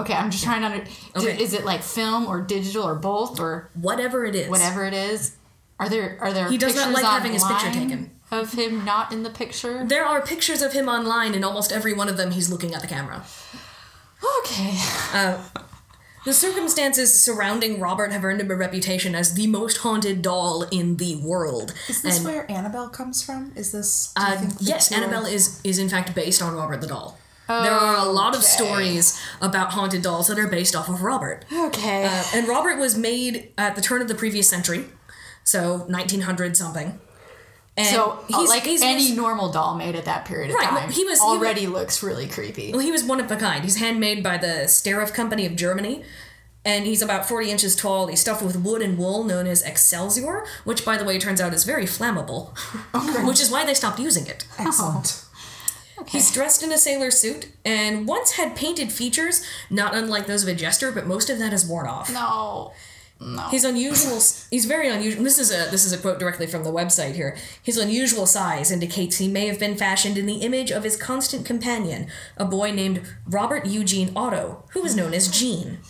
[0.00, 0.66] Okay, I'm just trying to.
[0.66, 1.42] Under, Okay.
[1.42, 5.36] Is it like film or digital or both or whatever it is, whatever it is?
[5.78, 8.10] Are there are there He does not pictures like having his picture online taken.
[8.30, 9.84] of him not in the picture?
[9.86, 12.82] There are pictures of him online, and almost every one of them he's looking at
[12.82, 13.24] the camera.
[14.40, 14.78] Okay.
[16.24, 20.96] The circumstances surrounding Robert have earned him a reputation as the most haunted doll in
[20.96, 21.72] the world.
[21.88, 23.52] Is this And, where Annabelle comes from?
[23.56, 24.12] Is this.
[24.14, 27.18] Do you uh, think yes, Annabelle is is in fact based on Robert the doll.
[27.62, 31.44] There are a lot of stories about haunted dolls that are based off of Robert.
[31.52, 32.04] Okay.
[32.06, 34.84] Uh, and Robert was made at the turn of the previous century,
[35.44, 37.00] so 1900 something.
[37.76, 41.04] And so uh, like any normal doll made at that period of Right, time, he
[41.04, 42.72] was- he was- already looks really creepy.
[42.72, 43.64] Well, he was one of a kind.
[43.64, 46.04] He's handmade by the Steiff Company of Germany,
[46.64, 48.08] and he's about 40 inches tall.
[48.08, 51.54] He's stuffed with wood and wool known as Excelsior, which, by the way, turns out
[51.54, 52.50] is very flammable,
[53.26, 54.44] which is why they stopped using it.
[54.58, 55.24] Excellent.
[56.08, 60.48] He's dressed in a sailor suit and once had painted features, not unlike those of
[60.48, 62.12] a jester, but most of that is worn off.
[62.12, 62.72] No.
[63.22, 63.42] No.
[63.50, 64.18] His unusual
[64.50, 65.22] he's very unusual.
[65.22, 67.36] This is a this is a quote directly from the website here.
[67.62, 71.44] His unusual size indicates he may have been fashioned in the image of his constant
[71.44, 72.06] companion,
[72.38, 75.80] a boy named Robert Eugene Otto, who was known as Gene.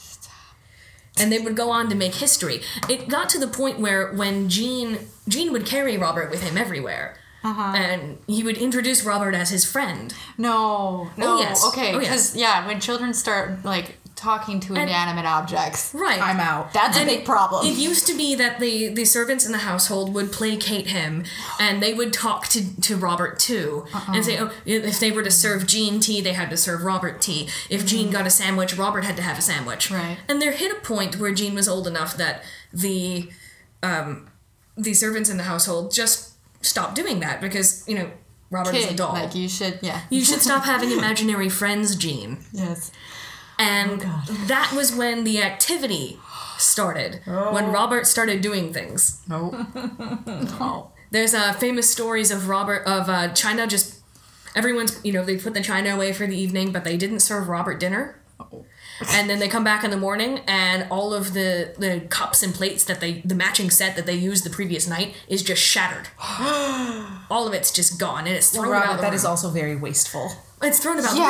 [1.21, 2.63] And they would go on to make history.
[2.89, 7.17] It got to the point where when Gene Gene would carry Robert with him everywhere.
[7.43, 10.15] And he would introduce Robert as his friend.
[10.39, 11.11] No.
[11.17, 11.39] No.
[11.39, 11.65] yes.
[11.69, 11.95] Okay.
[11.95, 12.01] Oh, yes.
[12.01, 16.21] Because yeah, when children start like talking to inanimate objects, Right.
[16.21, 16.75] I'm out.
[16.75, 17.67] that's a big it- problem.
[17.67, 21.25] It used to be that the, the servants in the household would placate him,
[21.59, 25.31] and they would talk to, to Robert too, and say, oh, if they were to
[25.31, 27.49] serve Gene tea, they had to serve Robert tea.
[27.71, 29.91] If Gene got a sandwich, Robert had to have a sandwich.
[29.91, 30.19] Right.
[30.29, 32.43] And there hit a point where Gene was old enough that
[32.75, 33.31] the
[33.83, 34.29] um,
[34.77, 36.30] the servants in the household just
[36.61, 38.11] stopped doing that because you know
[38.51, 39.13] Robert is a Kid, doll.
[39.13, 39.79] like you should.
[39.83, 40.03] Yeah.
[40.11, 42.39] you should stop having imaginary friends, Gene.
[42.53, 42.91] yes.
[43.59, 44.01] And
[44.47, 46.19] that was when the activity
[46.57, 47.21] started.
[47.27, 49.21] When Robert started doing things.
[49.29, 49.55] Nope.
[50.27, 50.93] no.
[51.11, 54.01] There's uh, famous stories of Robert of uh, China just
[54.57, 57.49] everyone's you know they put the china away for the evening, but they didn't serve
[57.49, 58.20] Robert dinner.
[59.09, 62.55] And then they come back in the morning, and all of the the cups and
[62.55, 66.09] plates that they the matching set that they used the previous night is just shattered.
[67.31, 69.31] all of it's just gone, and it's thrown about Robert, the that is room.
[69.31, 70.33] also very wasteful.
[70.63, 71.23] It's thrown about Yeah.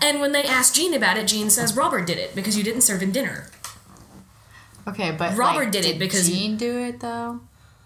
[0.00, 0.14] the room.
[0.14, 2.80] And when they ask Gene about it, Gene says Robert did it because you didn't
[2.82, 3.48] serve him dinner.
[4.88, 7.40] Okay, but Robert like, did it because- jean do it though.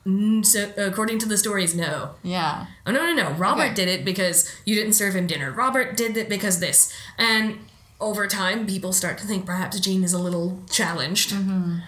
[0.06, 2.10] Mm, so according to the stories, no.
[2.22, 2.66] Yeah.
[2.86, 3.30] Oh no no no!
[3.32, 3.74] Robert Okay.
[3.74, 5.50] did it because you didn't serve him dinner.
[5.50, 6.92] Robert did it because this.
[7.18, 7.58] And
[8.00, 11.30] over time, people start to think perhaps Gene is a little challenged.
[11.32, 11.78] Mm-hmm.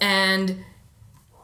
[0.00, 0.64] And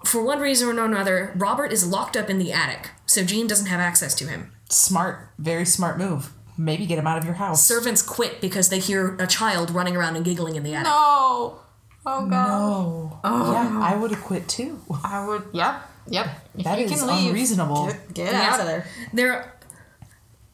[0.04, 3.66] for one reason or another, Robert is locked up in the attic, so Gene doesn't
[3.66, 4.52] have access to him.
[4.68, 6.32] Smart, very smart move.
[6.56, 7.66] Maybe get him out of your house.
[7.66, 10.86] Servants quit because they hear a child running around and giggling in the attic.
[10.86, 11.58] No.
[12.06, 13.18] Oh god.
[13.24, 13.52] Oh.
[13.52, 14.80] Yeah, I would have quit too.
[15.02, 15.42] I would.
[15.52, 15.90] Yep.
[16.06, 16.26] Yep.
[16.58, 17.86] If That you is can leave, unreasonable.
[17.86, 18.52] Get, get Yes.
[18.54, 18.86] out of there.
[19.14, 19.52] There,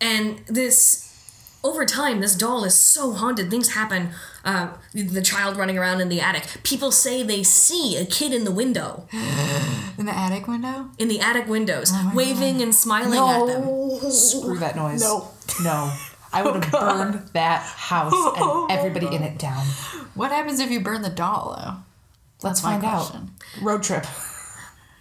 [0.00, 1.09] and this
[1.62, 3.50] over time, this doll is so haunted.
[3.50, 4.10] Things happen.
[4.44, 6.46] Uh, the child running around in the attic.
[6.62, 9.06] People say they see a kid in the window,
[9.98, 10.88] In the attic window?
[10.98, 14.10] in the attic windows, waving and smiling at them.
[14.10, 15.02] Screw that noise.
[15.02, 15.28] No.
[15.62, 15.92] No.
[16.32, 19.66] I would have burned that house and everybody in it down.
[20.14, 21.72] What happens if you burn the doll, though?
[22.42, 23.30] Let's That's my find question.
[23.56, 23.62] out.
[23.62, 24.06] Road trip.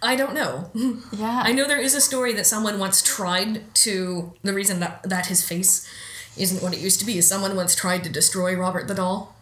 [0.02, 0.70] I don't know.
[1.12, 1.42] Yeah.
[1.44, 4.32] I know there is a story that someone once tried to.
[4.42, 5.88] The reason that, that his face
[6.36, 9.36] isn't what it used to be someone once tried to destroy Robert the doll.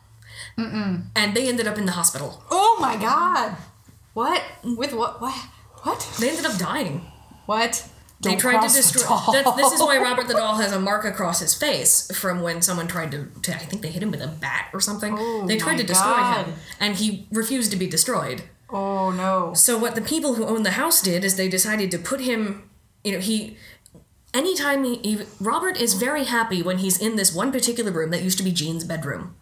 [0.59, 1.05] Mm-mm.
[1.15, 2.43] And they ended up in the hospital.
[2.51, 3.57] Oh my god.
[4.15, 4.43] What?
[4.65, 5.21] With what?
[5.21, 5.35] What?
[5.83, 6.17] What?
[6.19, 7.07] They ended up dying.
[7.47, 7.89] What?
[8.21, 9.03] They Don't tried to destroy.
[9.33, 12.63] That, this is why Robert the doll has a mark across his face from when
[12.63, 13.29] someone tried to.
[13.43, 15.15] to I think they hit him with a bat or something.
[15.17, 16.47] Oh they tried to destroy God.
[16.47, 18.43] him, and he refused to be destroyed.
[18.71, 19.55] Oh no.
[19.55, 22.69] So what the people who owned the house did is they decided to put him.
[23.05, 23.57] You know, he.
[24.35, 28.23] Anytime he, he Robert is very happy when he's in this one particular room that
[28.23, 29.35] used to be Gene's bedroom.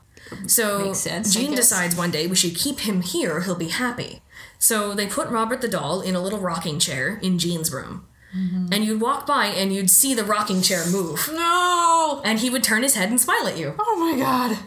[0.46, 3.40] So Makes sense, Gene decides one day we should keep him here.
[3.42, 4.22] He'll be happy.
[4.58, 8.06] So they put Robert the doll in a little rocking chair in Gene's room.
[8.36, 8.72] Mm-hmm.
[8.72, 11.28] And you'd walk by and you'd see the rocking chair move.
[11.32, 12.20] No.
[12.24, 13.74] And he would turn his head and smile at you.
[13.78, 14.58] Oh my god.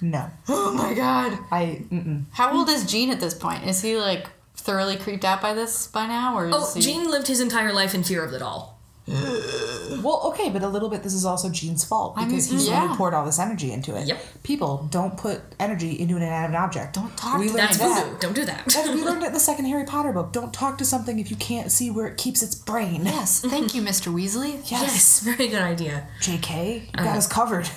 [0.00, 0.30] No.
[0.48, 1.38] Oh my god.
[1.50, 1.84] I.
[1.90, 2.24] Mm-mm.
[2.32, 3.64] How old is Gene at this point?
[3.66, 6.80] Is he like thoroughly creeped out by this by now, or is Oh, he?
[6.80, 8.79] Gene lived his entire life in fear of the doll.
[9.12, 11.02] 呃 Well, okay, but a little bit.
[11.02, 12.88] This is also Gene's fault I because mean, he's the one yeah.
[12.88, 14.06] who poured all this energy into it.
[14.06, 14.22] Yep.
[14.42, 16.94] People don't put energy into an inanimate object.
[16.94, 18.04] Don't talk We to learned That's that.
[18.06, 18.18] voodoo.
[18.18, 18.64] Don't do that.
[18.66, 20.32] That- we learned it in the second Harry Potter book.
[20.32, 23.04] Don't talk to something if you can't see where it keeps its brain.
[23.04, 23.40] Yes.
[23.40, 24.12] Thank you, Mr.
[24.12, 24.60] Weasley.
[24.70, 24.82] Yes.
[24.92, 26.06] Yes, very good idea.
[26.20, 27.68] JK, you Uh, got us covered.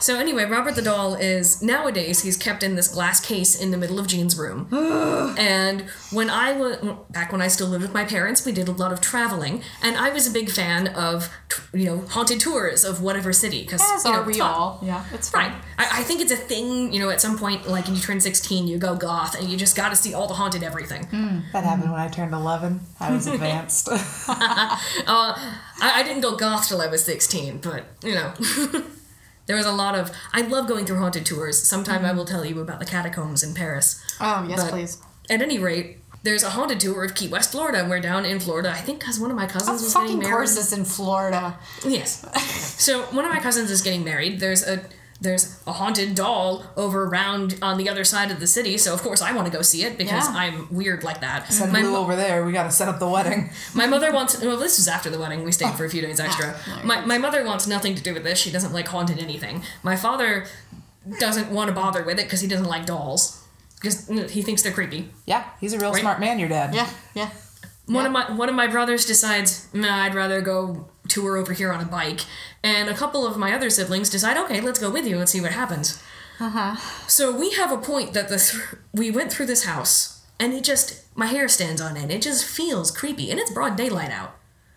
[0.00, 3.76] So anyway, Robert the doll is nowadays he's kept in this glass case in the
[3.76, 4.66] middle of Gene's room.
[5.38, 6.76] and when I was
[7.10, 9.96] back when I still lived with my parents, we did a lot of traveling, and
[9.96, 13.80] I was a big fan of t- you know haunted tours of whatever city because
[13.82, 14.50] As you know we it's fun.
[14.50, 14.80] all.
[14.82, 15.50] Yeah, it's Right.
[15.50, 15.60] fine.
[15.78, 18.20] I, I think it's a thing, you know, at some point, like when you turn
[18.20, 21.04] 16, you go goth and you just gotta see all the haunted everything.
[21.06, 21.38] Hmm.
[21.52, 22.80] That happened when I turned 11.
[23.00, 23.88] I was advanced.
[25.04, 25.34] Uh,
[25.80, 28.32] I, I didn't go goth till I was 16, but, you know.
[29.46, 30.10] there was a lot of.
[30.32, 31.60] I love going through haunted tours.
[31.62, 32.16] Sometime I hmm.
[32.18, 34.00] will tell you about the catacombs in Paris.
[34.20, 34.98] Oh yes, But- please.
[35.30, 37.86] At any rate, there's a haunted tour of Key West, Florida.
[37.88, 40.30] We're down in Florida, I think, because one of my cousins Of was getting married.
[40.32, 41.58] course, it's in Florida.
[41.86, 42.24] Yes.
[42.82, 44.40] so one of my cousins is getting married.
[44.40, 44.84] There's a
[45.20, 48.76] there's a haunted doll over around on the other side of the city.
[48.76, 50.34] So of course I want to go see it because Yeah.
[50.36, 51.52] I'm weird like that.
[51.52, 52.44] Send mo- over there.
[52.44, 53.50] We got to set up the wedding.
[53.74, 54.40] my mother wants.
[54.42, 55.44] Well, this was after the wedding.
[55.44, 56.56] We stayed for a few days extra.
[56.66, 58.38] Ah, My my mother wants nothing to do with this.
[58.40, 59.62] She doesn't like haunted anything.
[59.84, 60.46] My father
[61.20, 63.41] doesn't want to bother with it because he doesn't like dolls.
[63.82, 65.10] Because he thinks they're creepy.
[65.26, 66.00] Yeah, he's a real Right.
[66.00, 66.72] smart man, your dad.
[66.74, 67.30] Yeah, yeah.
[67.86, 68.06] One Yeah.
[68.06, 71.80] of my one of my brothers decides, nah, I'd rather go tour over here on
[71.80, 72.20] a bike,
[72.62, 75.40] and a couple of my other siblings decide, okay, let's go with you and see
[75.40, 75.98] what happens.
[76.40, 76.76] Uh-huh.
[77.08, 78.62] So we have a point that the th-
[78.94, 82.10] we went through this house, and it just my hair stands on end.
[82.12, 84.36] It just feels creepy, and it's broad daylight out.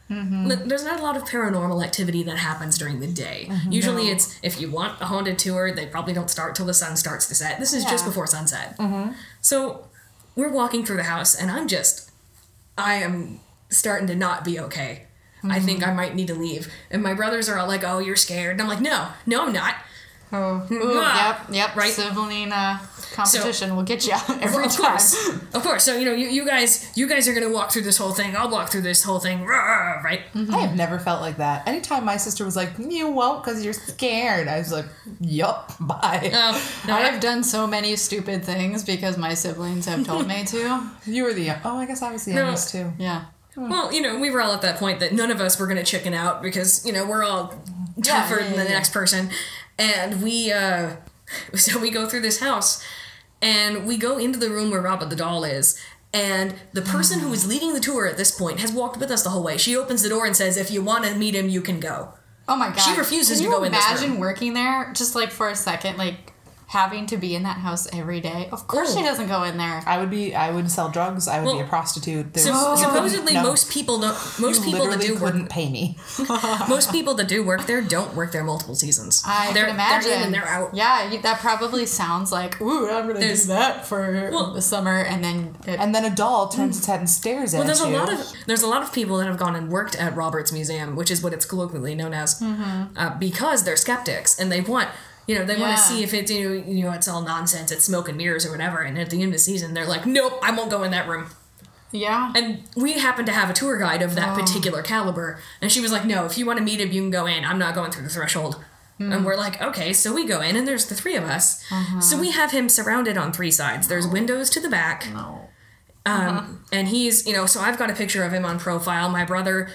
[0.09, 0.51] Mm-hmm.
[0.51, 3.47] L- There's not a lot of paranormal activity that happens during the day.
[3.49, 3.71] Mm-hmm.
[3.71, 6.95] Usually, it's if you want a haunted tour, they probably don't start till the sun
[6.95, 7.59] starts to set.
[7.59, 8.77] This is just before sunset.
[8.77, 9.13] Mm-hmm.
[9.41, 9.87] So
[10.35, 12.11] we're walking through the house, and I'm just
[12.77, 13.39] I am
[13.69, 15.03] starting to not be okay.
[15.47, 16.71] I think I might need to leave.
[16.89, 19.53] And my brothers are all like, "Oh, you're scared." And I'm like, "No, no, I'm
[19.53, 19.75] not."
[20.33, 21.75] Oh, ooh, Ah, yep, yep.
[21.75, 21.91] right.
[21.91, 22.79] Sibling uh,
[23.13, 24.85] competition will get you every of time.
[24.91, 25.83] course, of course.
[25.83, 28.35] So you know, you, you guys, you guys are gonna walk through this whole thing.
[28.35, 30.21] I'll walk through this whole thing, Rah, right?
[30.35, 31.67] I have never felt like that.
[31.67, 34.85] Anytime my sister was like, "You won't because you're scared," I was like,
[35.21, 39.85] "Yup, bye." Oh, no, I I, have done so many stupid things because my siblings
[39.85, 40.81] have told me to.
[41.05, 42.41] you were the oh, I guess I was the No.
[42.45, 42.91] youngest too.
[42.97, 43.25] Yeah.
[43.55, 45.83] well, you know, we were all at that point that none of us were gonna
[45.83, 47.53] chicken out because you know we're all
[47.95, 48.75] Yeah, tougher yeah, than the yeah, yeah.
[48.75, 49.29] next person,
[49.77, 50.97] and we, uh
[51.55, 52.83] so we go through this house,
[53.41, 55.79] and we go into the room where Robert the doll is.
[56.13, 59.23] And the person who is leading the tour at this point has walked with us
[59.23, 59.57] the whole way.
[59.57, 62.13] She opens the door and says, "If you want to meet him, you can go."
[62.47, 62.77] Oh my god.
[62.77, 65.97] She refuses Can to you go in imagine working there just like for a second,
[65.97, 66.33] like
[66.67, 68.49] having to be in that house every day?
[68.51, 68.97] Of course Oh.
[68.97, 69.81] she doesn't go in there.
[69.85, 70.33] I would be.
[70.35, 71.27] I would sell drugs.
[71.27, 72.33] I would be a prostitute.
[72.33, 73.43] There's, So, supposedly, no.
[73.43, 74.15] most people don't.
[74.39, 75.97] Most you people that do work couldn't pay me.
[76.67, 79.23] most people that do work there don't work there multiple seasons.
[79.25, 80.09] I they're, can imagine.
[80.09, 80.73] They're in and they're out.
[80.73, 84.61] Yeah, you, that probably sounds like, ooh, I'm gonna There's- do that for Well- the
[84.61, 87.59] summer, and then it, And then a doll turns its head and stares at you.
[87.59, 89.95] Well, there's a lot of there's a lot of people that have gone and worked
[89.95, 94.51] at Roberts Museum, which is what it's colloquially known as, uh, because they're skeptics and
[94.51, 94.89] they want.
[95.27, 97.71] You know, they want to see if it's you know, you know it's all nonsense,
[97.71, 98.81] it's smoke and mirrors or whatever.
[98.81, 101.07] And at the end of the season, they're like, "Nope, I won't go in that
[101.07, 101.27] room."
[101.91, 102.33] yeah.
[102.35, 104.15] And we happen to have a tour guide of Oh.
[104.15, 107.01] that particular caliber, and she was like, "No, if you want to meet him, you
[107.01, 107.45] can go in.
[107.45, 108.63] I'm not going through the threshold."
[108.97, 109.23] And hmm.
[109.25, 111.61] we're like, okay, so we go in and there's the three of us.
[111.69, 111.99] Uh-huh.
[111.99, 113.89] So we have him surrounded on three sides.
[113.89, 115.07] There's windows to the back.
[115.11, 115.49] No.
[116.05, 116.43] Um, uh-huh.
[116.71, 119.09] and he's, you know, so I've got a picture of him on profile.
[119.09, 119.69] My brother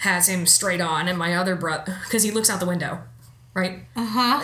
[0.00, 3.02] has him straight on, and my other brother, because he looks out the window,
[3.56, 3.80] right?
[3.96, 4.40] Uh huh.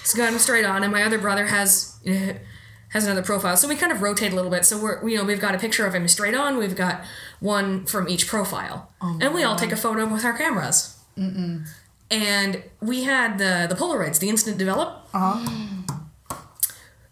[0.00, 1.98] He's got straight on, and my other brother has
[2.90, 3.56] has another profile.
[3.56, 4.64] So we kind of rotate a little bit.
[4.64, 6.56] So we're, you know, we've got a picture of him straight on.
[6.56, 7.02] We've got
[7.38, 10.96] one from each profile, and we all take a photo with our cameras.
[11.16, 11.68] Mm-mm.
[12.10, 15.06] And we had the the Polaroids, the instant develop.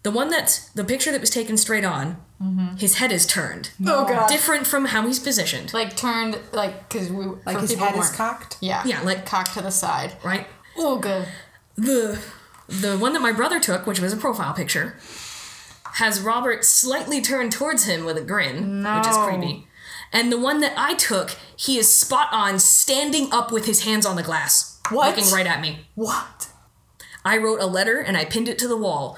[0.03, 2.77] The one that's the picture that was taken straight on, mm-hmm.
[2.77, 4.29] his head is turned Oh god.
[4.29, 8.55] different from how he's positioned, like turned like because we Like his head is cocked.
[8.61, 8.83] Yeah.
[8.85, 10.13] Yeah, like- cocked to the side.
[10.23, 10.47] right?
[10.77, 11.27] Oh good.
[11.75, 12.19] The
[12.67, 14.95] the one that my brother took, which was a profile picture,
[15.93, 19.67] has Robert slightly turned towards him with a grin, which is creepy.
[20.13, 24.05] And the one that I took, he is spot on, standing up with his hands
[24.05, 25.17] on the glass, What?
[25.17, 25.87] looking right at me.
[25.95, 26.47] What?
[27.25, 29.17] I wrote a letter and I pinned it to the wall.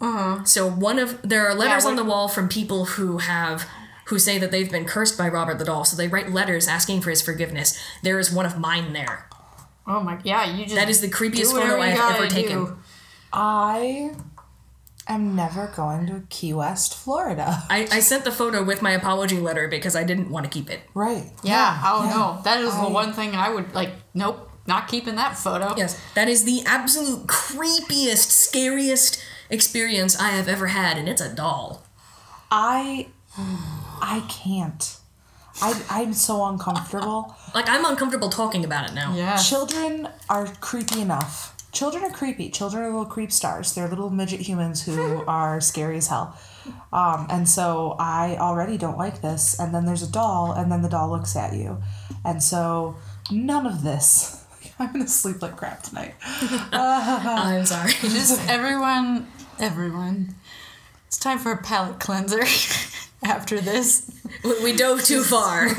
[0.00, 0.44] Uh-huh.
[0.44, 3.68] So one of there are letters Yeah, on the wall from people who have
[4.06, 5.84] who say that they've been cursed by Robert the Doll.
[5.84, 7.78] So they write letters asking for his forgiveness.
[8.02, 9.27] There is one of mine there.
[9.88, 12.64] Oh my yeah, you just That is the creepiest photo I have ever taken.
[12.64, 12.78] do.
[13.32, 14.12] I
[15.06, 17.62] am never going to Key West, Florida.
[17.70, 20.68] I, I sent the photo with my apology letter because I didn't want to keep
[20.70, 20.80] it.
[20.94, 21.30] Right.
[21.42, 22.42] Yeah, oh no.
[22.44, 25.74] That is I- the one thing I would like nope, not keeping that photo.
[25.76, 31.34] Yes, that is the absolute creepiest, scariest experience I have ever had, and it's a
[31.34, 31.86] doll.
[32.50, 34.97] I I can't.
[35.62, 37.34] I I'm so uncomfortable.
[37.54, 39.14] Like I'm uncomfortable talking about it now.
[39.14, 39.36] Yeah.
[39.36, 41.54] Children are creepy enough.
[41.70, 42.48] Children are creepy.
[42.48, 43.74] Children are little creep stars.
[43.74, 46.36] They're little midget humans who are scary as hell.
[46.92, 49.58] Um, and so I already don't like this.
[49.58, 51.78] And then there's a doll, and then the doll looks at you.
[52.24, 52.96] And so
[53.30, 54.44] none of this.
[54.78, 56.14] I'm gonna sleep like crap tonight.
[56.72, 57.92] I'm sorry.
[58.00, 59.26] Just everyone
[59.60, 60.34] everyone.
[61.06, 62.42] It's time for a palate cleanser
[63.22, 64.10] after this.
[64.44, 65.68] We, we dove too far.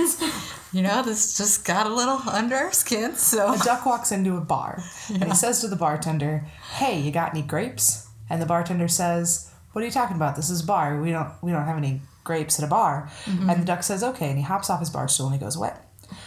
[0.71, 4.37] You know, this just got a little under our skin, so A duck walks into
[4.37, 6.45] a bar and he says to the bartender,
[6.75, 10.35] "Hey, you got any grapes?" And the bartender says, "What are you talking about?
[10.35, 11.01] This is a bar.
[11.01, 13.49] We don't we don't have any grapes at a bar." Mm-hmm.
[13.49, 15.55] And the duck says, "Okay," and he hops off his bar stool and he goes
[15.55, 15.73] away.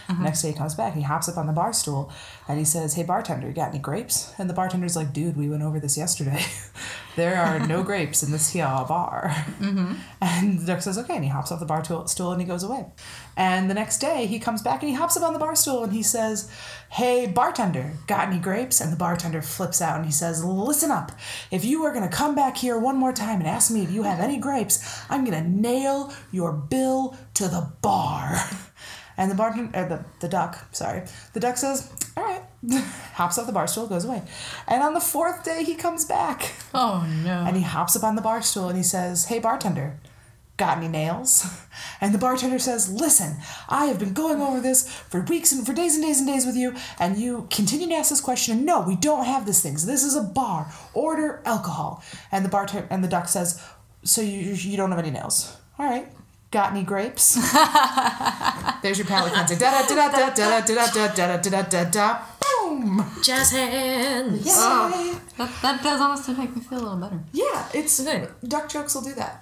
[0.09, 0.23] Uh-huh.
[0.23, 2.11] Next day he comes back, he hops up on the bar stool
[2.47, 4.33] and he says, Hey bartender, you got any grapes?
[4.37, 6.43] And the bartender's like, Dude, we went over this yesterday.
[7.15, 9.29] there are no grapes in this here bar.
[9.59, 9.93] Mm-hmm.
[10.21, 12.47] And the duck says, Okay, and he hops off the bar tool- stool and he
[12.47, 12.85] goes away.
[13.37, 15.83] And the next day he comes back and he hops up on the bar stool
[15.83, 16.51] and he says,
[16.89, 18.81] Hey bartender, got any grapes?
[18.81, 21.11] And the bartender flips out and he says, Listen up.
[21.49, 24.03] If you are gonna come back here one more time and ask me if you
[24.03, 28.37] have any grapes, I'm gonna nail your bill to the bar.
[29.17, 32.41] And the bartender, uh, the, the duck, sorry, the duck says, all right,
[33.13, 34.23] hops off the bar stool, goes away.
[34.67, 37.43] And on the fourth day, he comes back Oh no.
[37.47, 39.99] and he hops up on the bar stool and he says, hey, bartender,
[40.57, 41.45] got any nails?
[42.01, 43.37] And the bartender says, listen,
[43.69, 46.45] I have been going over this for weeks and for days and days and days
[46.45, 49.61] with you, and you continue to ask this question, and no, we don't have this
[49.63, 49.77] thing.
[49.77, 50.71] So this is a bar.
[50.93, 52.03] Order alcohol.
[52.31, 53.61] And the bartender and the duck says,
[54.03, 55.55] so you, you don't have any nails.
[55.79, 56.07] All right.
[56.53, 57.33] Got any grapes?
[58.83, 59.55] There's your palate cleanser.
[59.55, 62.21] Da da da da da da da da da da da da da.
[62.61, 63.03] Boom.
[63.23, 64.45] Jazz hands.
[64.45, 65.15] Yay.
[65.37, 67.19] that, that does honestly make me feel a little better.
[67.31, 68.29] Yeah, it's Good.
[68.47, 69.39] Duck jokes will do that.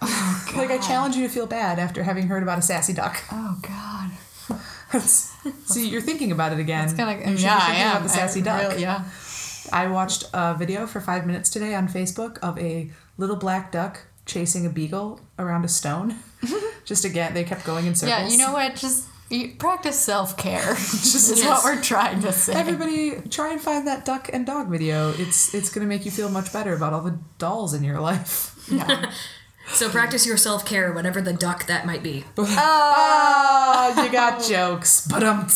[0.55, 3.21] like I challenge you to feel bad after having heard about a sassy duck.
[3.29, 5.01] Oh god.
[5.01, 6.85] See, you're thinking about it again.
[6.85, 7.91] It's kind of be yeah, I am.
[7.91, 8.69] about the sassy I duck.
[8.71, 9.03] really- yeah.
[9.73, 14.05] I watched a video for five minutes today on Facebook of a little black duck
[14.25, 16.15] chasing a beagle around a stone.
[16.85, 18.19] Just again, they kept going in circles.
[18.19, 18.75] Yeah, you know what?
[18.75, 20.73] Just you, practice self care.
[20.75, 22.53] Just is what we're trying to say.
[22.53, 25.11] Everybody, try and find that duck and dog video.
[25.17, 28.47] It's it's gonna make you feel much better about all the dolls in your life.
[28.71, 29.11] Yeah.
[29.73, 32.25] So practice your self care, whatever the duck that might be.
[32.37, 35.07] Ah, you got jokes.
[35.07, 35.47] But um,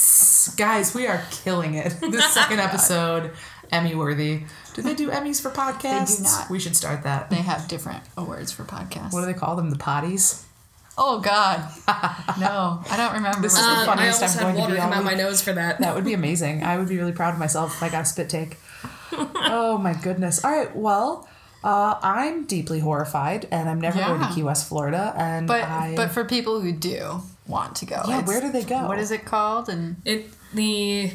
[0.57, 1.95] guys, we are killing it.
[2.01, 3.31] This second episode,
[3.71, 4.43] Emmy worthy.
[4.73, 6.17] Do they do Emmys for podcasts?
[6.17, 6.49] They do not.
[6.49, 7.29] We should start that.
[7.29, 9.13] they have different awards for podcasts.
[9.13, 9.69] What do they call them?
[9.69, 10.43] The potties.
[10.97, 11.69] Oh God.
[12.37, 13.41] No, I don't remember.
[13.41, 14.93] This is what the they- I funniest almost I'm had going to water be come
[14.93, 15.79] out my nose for that.
[15.79, 16.63] That would be amazing.
[16.63, 18.57] I would be really proud of myself if I got a spit take.
[19.13, 20.43] oh my goodness.
[20.43, 20.75] All right.
[20.75, 21.27] Well,
[21.63, 25.13] uh, I'm deeply horrified, and I'm never going to Key West, Florida.
[25.17, 28.63] And but I, but for people who do want to go, Yeah, where do they
[28.63, 28.85] go?
[28.87, 29.69] What is it called?
[29.69, 31.11] And It the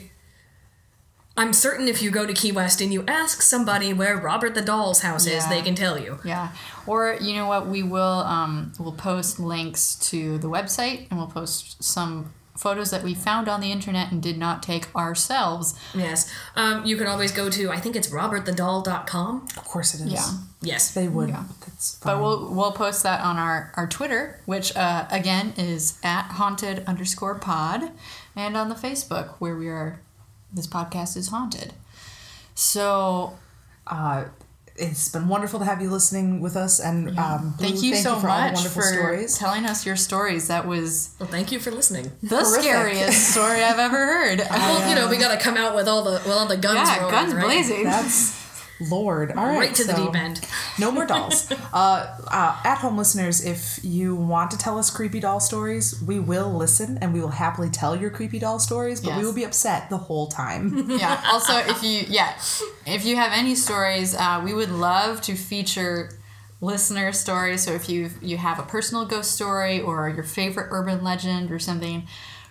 [1.40, 4.60] I'm certain if you go to Key West and you ask somebody where Robert the
[4.62, 6.18] Doll's house is, they can tell you.
[6.24, 6.52] yeah,
[6.86, 7.66] or you know what?
[7.66, 13.02] We will um we'll post links to the website and we'll post some photos that
[13.02, 15.74] we found on the internet and did not take ourselves.
[15.94, 16.30] Yes.
[16.56, 19.48] Um, you can always go to, I think it's robertthedoll.com.
[19.56, 20.12] Of course it is.
[20.12, 20.28] Yeah.
[20.60, 20.92] Yes.
[20.92, 21.30] They would.
[21.30, 21.44] Yeah.
[21.60, 22.14] That's fine.
[22.16, 26.84] But we'll we'll post that on our, our Twitter, which uh, again is at haunted
[26.86, 27.92] underscore pod,
[28.36, 30.00] and on the Facebook where we are.
[30.52, 31.72] This podcast is haunted.
[32.54, 33.38] So
[33.86, 34.24] uh,
[34.76, 38.16] it's been wonderful to have you listening with us, and um, Blue, thank you so
[38.16, 39.38] for all the much wonderful for stories.
[39.38, 40.48] telling us your stories.
[40.48, 42.10] That was Well, thank you for listening.
[42.22, 42.62] the Horrific.
[42.62, 44.40] scariest story I've ever heard.
[44.40, 46.56] I, well, you know, we got to come out with all the well, all the
[46.56, 47.44] guns yeah, rolling, guns right?
[47.44, 47.84] blazing.
[47.84, 48.38] That's
[48.80, 49.32] Lord.
[49.32, 50.40] All right, Right to the deep end.
[50.80, 51.50] No more dolls.
[51.72, 56.18] uh, uh, at home listeners, if you want to tell us creepy doll stories, we
[56.18, 59.44] will listen and we will happily tell your creepy doll stories, but we will be
[59.44, 60.90] upset the whole time.
[60.90, 61.22] yeah.
[61.26, 62.34] Also, if you yeah,
[62.86, 66.10] if you have any stories, uh, we would love to feature
[66.60, 67.62] listener stories.
[67.62, 71.58] So if you you have a personal ghost story or your favorite urban legend or
[71.58, 72.06] something,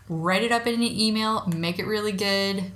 [0.08, 2.72] write it up in an email, make it really good,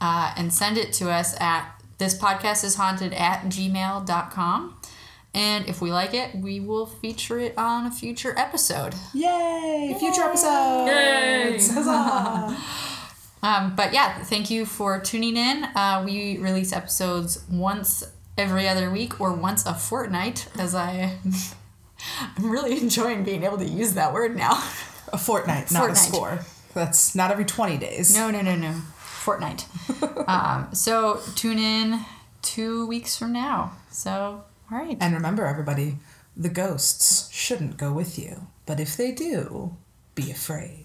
[0.00, 4.76] uh, and send it to us at this podcast is haunted at gmail.com.
[5.34, 8.94] And if we like it, we will feature it on a future episode.
[9.12, 9.96] Yay!
[9.98, 10.88] Future episodes!
[10.90, 11.58] Yay!
[11.74, 12.56] Huzzah!
[13.42, 15.64] Um, but yeah, thank you for tuning in.
[15.76, 18.02] Uh, we release episodes once
[18.38, 21.18] every other week or once a fortnight, as I.
[22.38, 24.52] I'm really enjoying being able to use that word now.
[25.12, 25.90] a fortnight, not Fortnight.
[25.90, 26.38] a score.
[26.72, 28.16] That's not every 20 days.
[28.16, 28.72] No, no, no, no.
[28.96, 29.66] Fortnight.
[30.26, 32.00] um, so tune in
[32.40, 33.72] two weeks from now.
[33.90, 34.96] So, right.
[35.00, 35.98] And remember, everybody,
[36.36, 38.48] the ghosts shouldn't go with you.
[38.66, 39.76] But if they do,
[40.14, 40.83] be afraid.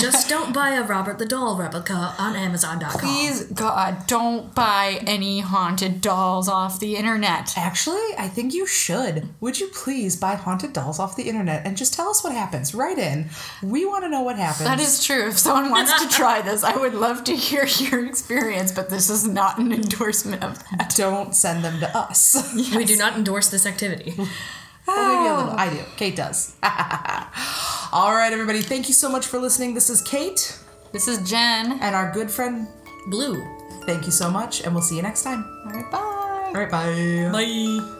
[0.00, 3.00] Just don't buy a Robert the Doll replica on Amazon.com.
[3.00, 7.56] Please, God, don't buy any haunted dolls off the internet.
[7.56, 9.28] Actually, I think you should.
[9.40, 12.74] Would you please buy haunted dolls off the internet and just tell us what happens?
[12.74, 13.30] Write in.
[13.62, 14.64] We want to know what happens.
[14.64, 15.28] That is true.
[15.28, 19.08] If someone wants to try this, I would love to hear your experience, but this
[19.08, 20.92] is not an endorsement of that.
[20.96, 22.36] Don't send them to us.
[22.78, 24.14] We do not endorse this activity.
[24.16, 24.26] Well,
[25.24, 25.52] maybe a little.
[25.52, 25.56] Oh.
[25.56, 25.82] I do.
[25.96, 26.54] Kate does.
[27.92, 28.60] All right, everybody.
[28.60, 29.74] Thank you so much for listening.
[29.74, 30.58] This is Kate
[30.92, 31.78] This is Jen.
[31.80, 32.68] and our good friend.
[33.08, 33.42] Blue.
[33.86, 35.44] Thank you so much, and we'll see you next time.
[35.64, 35.98] All right, bye.
[35.98, 37.30] All right, bye.
[37.32, 37.94] Bye.